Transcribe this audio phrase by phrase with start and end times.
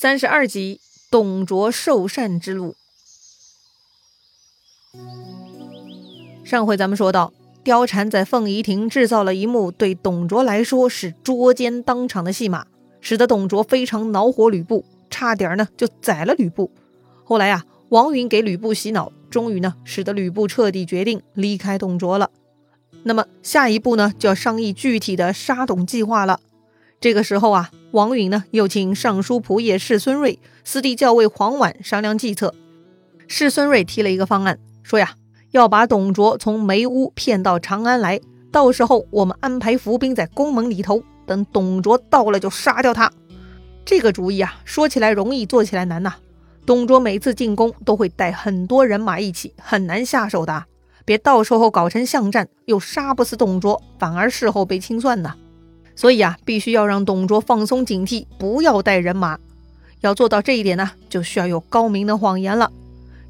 [0.00, 2.76] 三十二集，董卓受禅之路。
[6.44, 7.32] 上回咱们说到，
[7.64, 12.68] 貂蝉在凤仪亭制造了一幕对董卓来说是捉奸当场的戏码，
[13.00, 16.70] 使得董卓非常恼火吕布，差点呢就宰了吕布。
[17.24, 22.30] 后来啊，王允给吕布洗脑，终于呢使得吕布彻底决定离开董卓了。
[23.02, 26.38] 那么下一步呢，就要商议具体的杀董计划了。
[27.00, 32.52] 这个时候啊，王允呢又请尚书仆射士孙瑞、司隶校尉黄绾商量计策。
[33.28, 35.14] 士孙瑞提了一个方案，说呀，
[35.52, 38.20] 要把董卓从梅屋骗到长安来，
[38.50, 43.12] 到时候我们安排伏兵在宫门里头，等董卓到了就杀掉他。
[43.84, 46.14] 这个主意啊，说起来容易，做起来难呐。
[46.66, 50.64] 董卓每次进宫都会带很多人马一起，很难下手的。
[51.04, 55.34] 别到时候搞成巷战，又杀不死董卓，反而事后被清算呢。
[55.98, 59.36] 所以啊，必须要让董卓放松警惕，不要带人马。
[60.00, 62.70] 要做到这一点呢，就需要有高明的谎言了。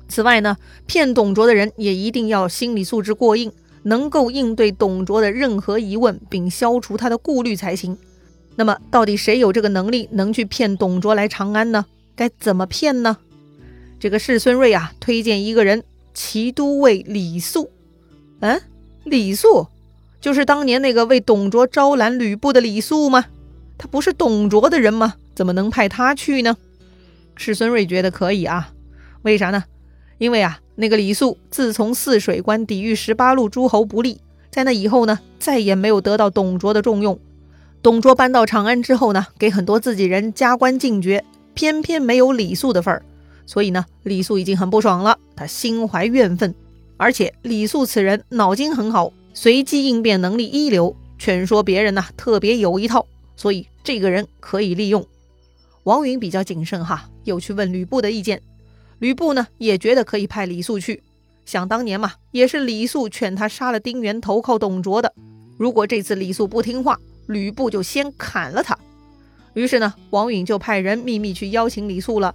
[0.07, 3.51] 此外呢，骗董卓的人也一定要心理素质过硬，
[3.85, 7.97] 能够应对董卓的任何疑问，并消除他的顾虑才行。
[8.57, 11.87] 那么，到底谁有这个能力，能去骗董卓来长安呢？
[12.15, 13.17] 该怎么骗呢？
[13.99, 17.71] 这个世孙睿啊，推荐一个人，骑都尉李肃。
[18.41, 18.61] 嗯，
[19.05, 19.69] 李肃。
[20.21, 23.27] 就是当年那个为董卓招揽吕布的李肃吗？
[23.77, 25.15] 他不是董卓的人吗？
[25.35, 26.57] 怎么能派他去呢？
[27.37, 28.73] 士孙睿觉得可以啊，
[29.23, 29.65] 为啥呢？
[30.19, 37.17] 因为啊，那个李肃自从泗水关抵御十八路诸侯不利，在那以后呢，再也没有得到董卓的重用。
[37.81, 41.25] 董卓搬到长安之后呢，给很多自己人加官进爵，
[41.55, 43.03] 偏偏没有李肃的份儿，
[43.47, 46.53] 所以呢，李肃已经很不爽了，他心怀怨愤。
[46.97, 49.13] 而且李肃此人脑筋很好。
[49.41, 55.07] 随机应变能力一流，劝说别人呢特别有一套，所以这个人可以利用。
[55.85, 58.43] 王允比较谨慎哈，又去问吕布的意见。
[58.99, 61.05] 吕布呢也觉得可以派李肃去。
[61.47, 65.15] 想当年嘛，也是李肃劝他杀了丁原，投靠董卓的。
[65.57, 66.99] 如果这次李肃不听话，
[67.29, 68.77] 吕布就先砍了他。
[69.55, 72.35] 于是呢，王允就派人秘密去邀请李肃了。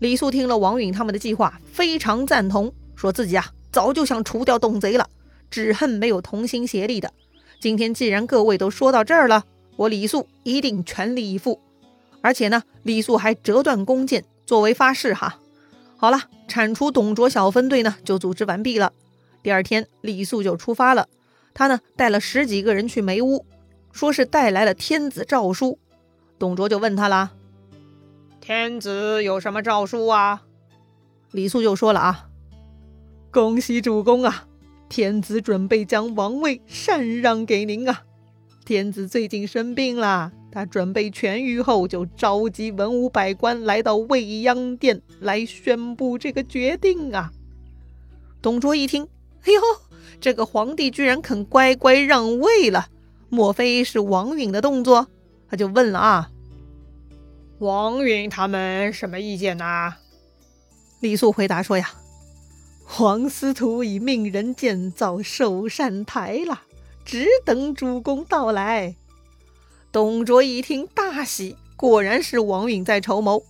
[0.00, 5.08] 李肃听了王允他们的计划，非常赞同，说自己啊早就想除掉董贼了。
[5.52, 7.12] 只恨没有同心协力的。
[7.60, 9.44] 今天既然各位都说到这儿了，
[9.76, 11.60] 我李肃一定全力以赴。
[12.22, 15.38] 而且呢，李肃还折断弓箭作为发誓哈。
[15.96, 18.92] 好了，铲除董卓小分队呢就组织完毕了。
[19.42, 21.06] 第二天，李肃就出发了。
[21.54, 23.44] 他呢带了十几个人去梅屋，
[23.92, 25.78] 说是带来了天子诏书。
[26.38, 27.34] 董卓就问他了
[28.40, 30.42] ：“天子有什么诏书啊？”
[31.30, 32.28] 李肃就说了啊
[33.30, 34.46] ：“恭喜主公啊！”
[34.92, 38.02] 天子准备将王位禅让给您啊！
[38.62, 47.32] 天子最近生病了，他准备痊愈后就召集文武百官来到未央殿来宣布这个决定啊！
[48.42, 49.08] 董卓一听，
[49.44, 49.62] 哎呦，
[50.20, 52.88] 这个皇帝居然肯乖乖让位了，
[53.30, 55.08] 莫非是王允的动作？
[55.48, 56.30] 他就问了啊，
[57.60, 59.94] 王允他们什么意见呢？
[61.00, 61.94] 李肃回答说呀。
[62.94, 66.60] 黄司徒已命人建造寿善台了，
[67.06, 68.96] 只等主公到来。
[69.90, 73.44] 董卓一听大喜，果然是王允在筹谋。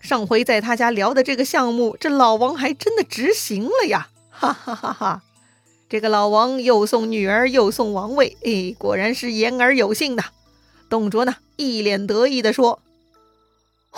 [0.00, 4.08] 上回在他家聊的这个项目，这老王还真的执行了呀！
[4.30, 5.22] 哈哈哈哈！
[5.88, 10.24] 这个老王又送女儿又送王位，哎，果然是言而有信的。
[10.90, 12.80] 董卓呢，一脸得意地说：“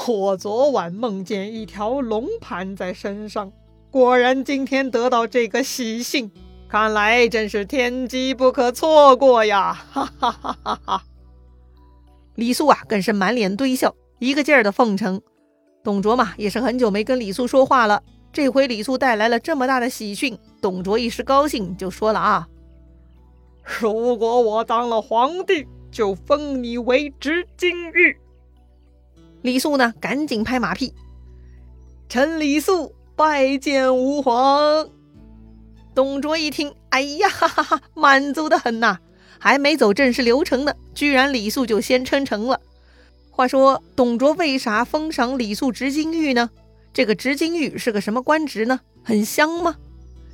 [0.07, 3.51] 我昨晚梦见一条龙盘在身上。”
[3.91, 6.31] 果然今天得到这个喜讯，
[6.69, 9.73] 看来真是天机不可错过呀！
[9.91, 11.05] 哈哈哈哈哈！
[12.37, 15.21] 李肃啊，更是满脸堆笑，一个劲儿的奉承。
[15.83, 18.01] 董卓嘛，也是很久没跟李肃说话了，
[18.33, 22.47] 这回李肃带来了这么大的喜讯，董卓一时高兴，就说了啊
[23.81, 28.17] ：“如果我当了皇帝，就封你为执金玉。”
[29.43, 30.95] 李肃呢，赶紧拍马屁
[32.09, 34.89] ：“臣李肃。”拜见吾皇！
[35.95, 38.97] 董卓一听，哎呀，哈哈哈，满足的很呐！
[39.39, 42.59] 还没走正式流程呢，居然李肃就先称臣了。
[43.31, 46.49] 话说，董卓为啥封赏李肃执金玉呢？
[46.95, 48.81] 这个执金玉是个什么官职呢？
[49.05, 49.77] 很香吗？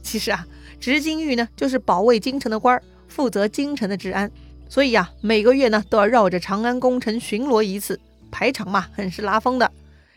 [0.05, 0.47] 其实啊，
[0.79, 4.31] 执金玉呢，就是保卫京城的官儿，负责京城的治安。
[4.69, 7.99] 所以呀，每个月呢，都要绕着长安宫城巡逻一次，
[8.31, 9.69] 排场嘛，很是拉风的。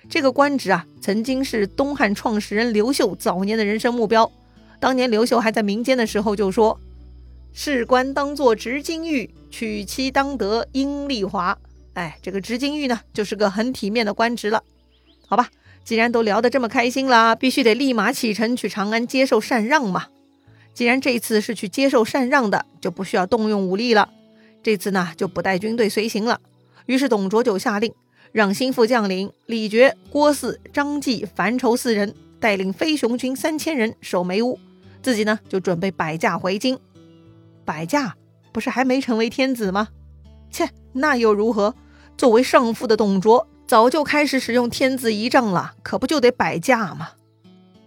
[0.10, 4.30] 这个官职啊，曾经是东汉创始人刘秀早年的人生目标。
[4.80, 6.80] 当年刘秀还在民间的时候就说
[7.54, 11.56] ：“士官当作执金玉，娶妻当得阴丽华。”
[11.94, 14.64] 哎，这个执金玉呢，就是个很体面的官职了。
[15.28, 15.50] 好吧，
[15.84, 20.08] 既然都聊得这么开心了，必须得立马启程去长安接受禅让嘛。
[20.74, 24.10] 既然这次是去接受禅让的，就不需要动用武力了。
[24.64, 26.42] 这次呢，就不带军队随行了。
[26.88, 27.94] 于是董卓就下令，
[28.32, 34.60] 让心腹将领李傕、郭汜、张济、樊稠四人带领飞熊军三千人守梅屋，
[35.02, 36.80] 自己呢就准备摆驾回京。
[37.66, 38.16] 摆驾
[38.52, 39.90] 不是还没成为天子吗？
[40.52, 41.76] 切，那又如何？
[42.18, 47.10] 作为上父的董卓早就开始使用天子仪仗了，可不就得摆驾吗？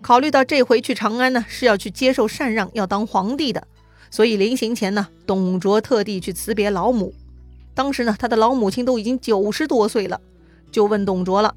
[0.00, 3.66] 考虑到这回去长安呢是要去接受禅让，要当皇帝的。
[4.10, 7.14] 所以临行前呢，董卓特地去辞别老母。
[7.74, 10.20] 当时呢，他的老母亲都已经九十多岁了，
[10.72, 11.54] 就问董卓了：“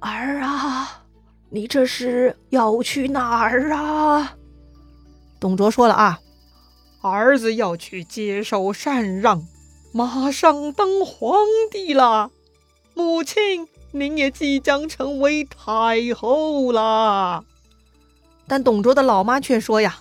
[0.00, 1.02] 儿啊，
[1.50, 4.36] 你这是要去哪儿啊？”
[5.40, 6.20] 董卓说了啊
[7.02, 9.42] ：“儿子要去接受禅让，
[9.92, 11.36] 马上当皇
[11.70, 12.30] 帝了。
[12.94, 17.44] 母亲，您也即将成为太后啦。”
[18.46, 20.00] 但董卓的老妈却说呀。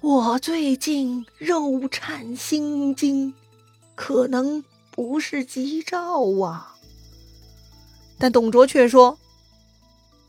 [0.00, 3.34] 我最近肉颤心惊，
[3.96, 4.64] 可能
[4.98, 6.74] 不是吉兆啊。
[8.18, 9.16] 但董卓却说：“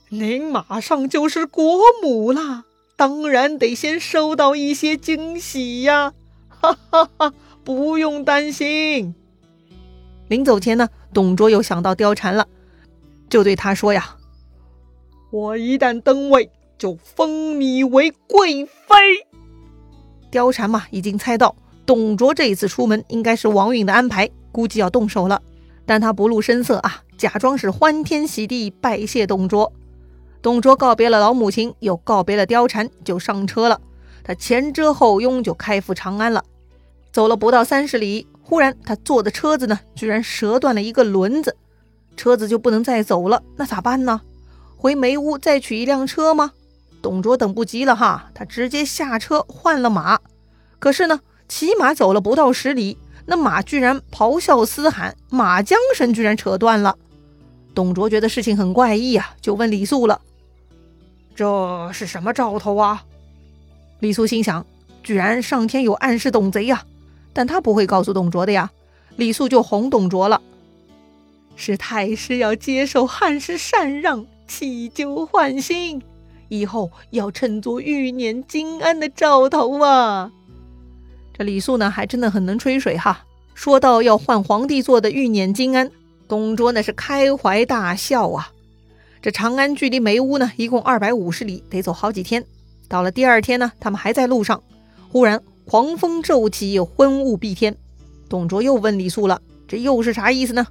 [0.10, 6.14] 您马上就是国母了，当然得先收到一些惊喜呀！”
[6.50, 7.34] 哈哈哈，
[7.64, 9.16] 不用担心。
[10.28, 12.48] 临走前呢，董卓又想到貂蝉了，
[13.28, 14.18] 就对他说：“呀，
[15.32, 18.96] 我一旦登位，就封你为贵妃。”
[20.32, 21.56] 貂蝉嘛，已经猜到
[21.90, 25.42] 董卓这一次出门应该是王允的安排，估计要动手了。
[25.88, 29.74] 但他不露声色啊，假装是欢天喜地拜谢董卓。
[30.40, 33.82] 董卓告别了老母亲，又告别了貂蝉，就上车了。
[34.24, 36.44] 他前遮后拥，就开赴长安了。
[37.12, 41.58] 走了不到三十里，忽然他坐的车子呢，居然折断了一个轮子，
[42.16, 43.42] 车子就不能再走了。
[43.56, 44.22] 那咋办呢？
[44.78, 46.52] 回梅屋再取一辆车吗？
[47.02, 50.20] 董卓等不及了哈，他直接下车换了马。
[50.78, 51.20] 可是呢，
[51.50, 56.96] 骑马走了不到十里，那马居然咆哮嘶喊，马缰绳居然扯断了。
[57.74, 60.22] 董卓觉得事情很怪异啊，就问李肃了
[61.36, 63.04] ：“这是什么兆头啊？”
[64.00, 64.66] 李肃心想：
[65.04, 66.86] 居然上天有暗示董贼呀！
[67.34, 68.70] 但他不会告诉董卓的呀。
[69.16, 70.42] 李肃就哄董卓了
[71.56, 76.02] ：“是太师要接受汉室禅让，弃旧换新。”
[76.48, 80.32] 以后要称作欲念金安的兆头啊！
[81.40, 83.24] 这李肃呢，还真的很能吹水哈。
[83.54, 85.90] 说到要换皇帝做的玉辇金鞍，
[86.28, 88.52] 董卓那是开怀大笑啊。
[89.22, 92.44] 这长安距离梅屋呢，一共二百五十里，得走好几天。
[92.90, 94.62] 到了第二天呢，他们还在路上，
[95.14, 97.78] 忽然狂风骤起，昏雾蔽天。
[98.28, 100.68] 董卓又问李肃了：“这又是啥意思呢？”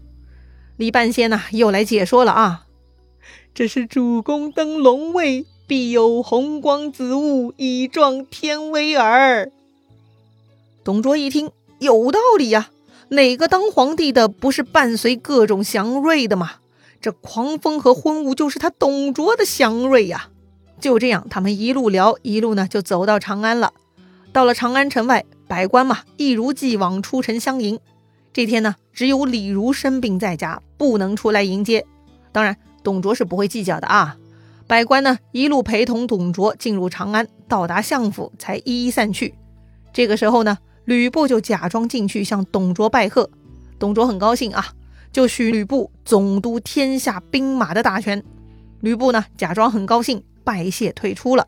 [0.76, 2.66] 李半仙呢，又来解说了啊
[3.54, 9.50] ：“这是主公登龙位。”必有红光紫雾，以壮天威耳。
[10.88, 11.50] 董卓一听，
[11.80, 12.70] 有道理呀！
[13.10, 16.52] 哪个当皇帝的不是伴随各种祥瑞的吗？
[16.98, 20.30] 这狂风和昏雾就是他董卓的祥瑞呀！
[20.80, 23.74] 就这样，他们一路聊，一路呢就走到长安了。
[24.32, 27.78] 到了长安城外，百官嘛一如既往出城相迎。
[28.32, 31.84] 这天呢，只有李儒生病在家，不能出来迎接。
[32.32, 34.16] 当然，董卓是不会计较的啊。
[34.66, 39.34] 百官呢，一路陪同董卓进入长安，到达相府才一一散去。
[39.92, 40.56] 这个时候呢，
[40.88, 43.28] 吕布就假装进去向董卓拜贺。
[43.78, 44.72] 董卓很高兴啊，
[45.12, 48.24] 就许吕布总督天下兵马的大权。
[48.80, 51.46] 吕布呢，假装很高兴，拜谢退出了。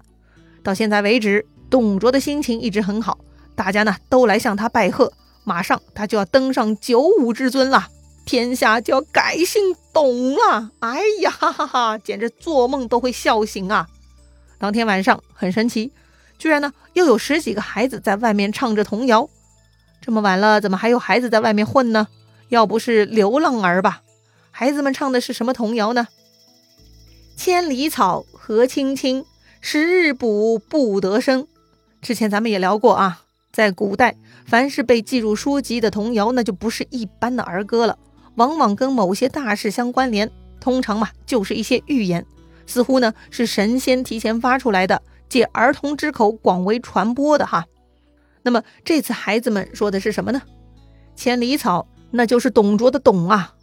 [0.63, 3.17] 到现在为止，董卓的心情一直很好，
[3.55, 5.11] 大家呢都来向他拜贺，
[5.45, 7.89] 马上他就要登上九五之尊了。
[8.27, 13.89] 天下就要改姓董了，哎呀哈哈哈，简直做梦都会笑醒啊！
[14.59, 15.91] 当天晚上很神奇，
[16.41, 19.29] 居然呢又有十几个孩子在外面唱着童谣。
[20.01, 22.09] 这么晚了，怎么还有孩子在外面混呢？
[22.49, 24.01] 要不是流浪儿吧？
[24.51, 26.09] 孩子们唱的是什么童谣呢？
[27.37, 29.27] 千里草何青青，
[29.61, 31.47] 十日卜不得生。
[32.01, 34.17] 之前咱们也聊过啊，在古代，
[34.47, 37.99] 凡是被记入书籍的童谣，那就不是一般的儿歌了。
[38.37, 42.25] 往往跟某些大事相关联，通常嘛就是一些预言，
[42.67, 47.65] 似乎呢是神仙提前发出来的，借儿童之口广为传播的哈。
[48.43, 50.43] 那么这次孩子们说的是什么呢？
[51.15, 53.55] 千里草，那就是董卓的董啊；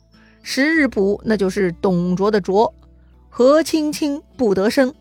[0.42, 2.74] 十日卜，那就是董卓的卓；
[3.30, 4.94] 何青青不得生，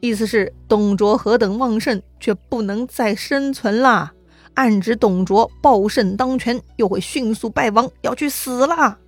[0.00, 4.12] 意思是董卓何等旺盛，却不能再生存啦，
[4.54, 8.98] 暗指董卓暴盛当权，又会迅速败亡，要去死啦。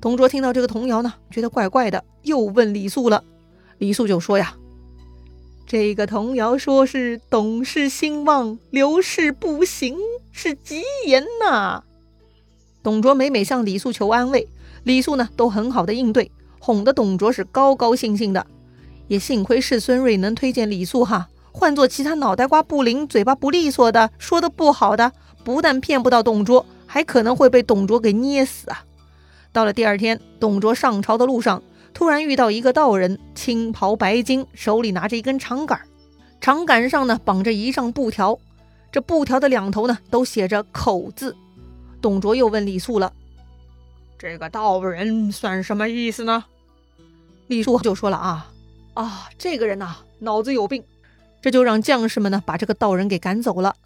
[0.00, 3.24] 董卓听到这个童谣呢，觉得怪怪的，又问李肃了。
[3.78, 4.54] 李肃就说呀
[5.66, 9.96] ：“这个童谣说是董氏兴旺，刘氏不行，
[10.30, 11.82] 是吉言呐。”
[12.82, 14.46] 董卓每每向李肃求安慰，
[14.82, 18.46] 李肃呢都很好的应对，哄得董卓是高高兴兴的。
[19.08, 25.12] 也幸亏是孙瑞能推荐李肃哈，换做其他脑袋瓜不灵、嘴巴不利索的，说的不好的，
[25.44, 28.84] 不但骗不到董卓，还可能会被董卓给捏死啊。
[29.50, 31.62] 到了第二天，董卓上朝的路上，
[31.94, 35.80] 突然遇到一个道人，青袍白巾，手里拿着一根长杆，
[36.40, 38.36] 长杆上呢绑着一丈布条，
[38.90, 41.34] 这布条的两头呢都写着“口”字。
[42.02, 43.12] 董卓又问李肃了
[44.18, 46.44] ：“这个道人算什么意思呢？”
[47.46, 48.50] 李肃就说了：“啊
[48.94, 50.82] 啊，这个人呐，脑子有病。”
[51.40, 53.76] 这就让将士们呢把这个道人给赶走了。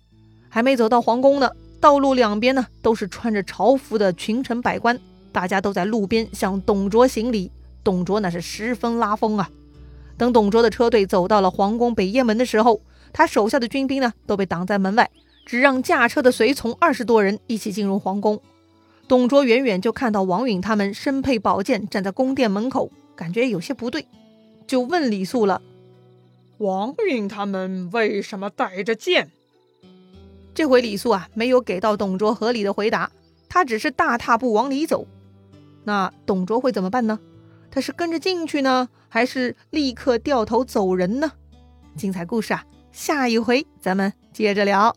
[0.49, 4.99] 还没走到皇宫呢，道路两边呢都是穿着朝服的群臣百官。
[5.31, 7.50] 大家都在路边向董卓行礼，
[7.88, 9.49] 董卓那是十分拉风啊。
[10.18, 12.83] 等董卓的车队走到了皇宫北雁门的时候，
[13.14, 15.11] 他手下的军兵呢都被挡在门外，
[15.47, 18.42] 只让驾车的随从二十多人一起进入皇宫。
[19.09, 24.07] 董卓远远就看到王允他们身佩宝剑站在宫殿门口，感觉有些不对，
[24.66, 25.62] 就问李肃了
[26.59, 29.30] ：“王允他们为什么带着剑？”
[30.52, 33.11] 这回李肃啊没有给到董卓合理的回答，
[33.49, 35.07] 他只是大踏步往里走。
[35.85, 37.18] 那董卓会怎么办呢？
[37.71, 41.33] 他是跟着进去呢，还是立刻掉头走人呢？
[41.97, 44.95] 精彩故事啊，下一回咱们接着聊。